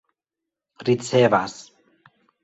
[0.87, 1.55] ricevas